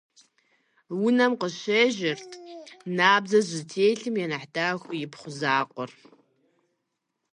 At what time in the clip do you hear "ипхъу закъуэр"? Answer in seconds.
5.03-5.91